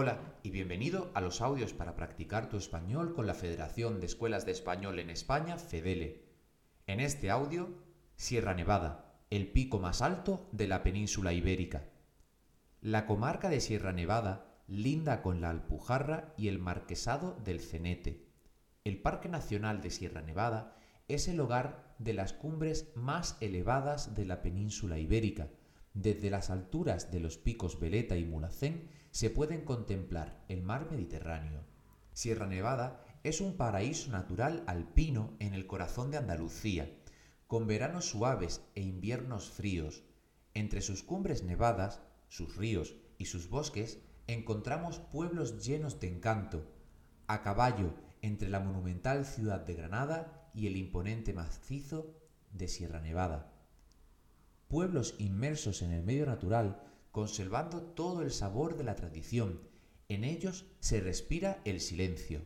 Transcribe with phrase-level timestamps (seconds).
[0.00, 4.46] Hola y bienvenido a los audios para practicar tu español con la Federación de Escuelas
[4.46, 6.22] de Español en España, FEDELE.
[6.86, 7.82] En este audio,
[8.14, 11.88] Sierra Nevada, el pico más alto de la península ibérica.
[12.80, 18.28] La comarca de Sierra Nevada linda con la Alpujarra y el Marquesado del Cenete.
[18.84, 20.76] El Parque Nacional de Sierra Nevada
[21.08, 25.48] es el hogar de las cumbres más elevadas de la península ibérica.
[25.94, 31.64] Desde las alturas de los picos Veleta y Mulacén se pueden contemplar el mar Mediterráneo.
[32.12, 36.92] Sierra Nevada es un paraíso natural alpino en el corazón de Andalucía,
[37.46, 40.04] con veranos suaves e inviernos fríos.
[40.54, 46.64] Entre sus cumbres nevadas, sus ríos y sus bosques encontramos pueblos llenos de encanto,
[47.26, 52.14] a caballo entre la monumental ciudad de Granada y el imponente macizo
[52.52, 53.57] de Sierra Nevada.
[54.68, 59.62] Pueblos inmersos en el medio natural, conservando todo el sabor de la tradición.
[60.08, 62.42] En ellos se respira el silencio.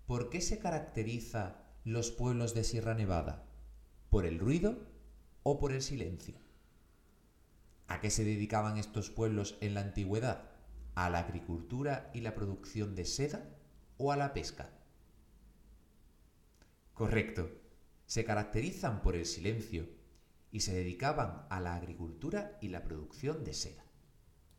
[0.05, 3.43] ¿Por qué se caracteriza los pueblos de Sierra Nevada?
[4.11, 4.77] ¿Por el ruido
[5.41, 6.35] o por el silencio?
[7.87, 10.49] ¿A qué se dedicaban estos pueblos en la antigüedad?
[10.95, 13.55] ¿A la agricultura y la producción de seda
[13.95, 14.69] o a la pesca?
[16.93, 17.51] Correcto,
[18.05, 19.87] se caracterizan por el silencio
[20.51, 23.85] y se dedicaban a la agricultura y la producción de seda.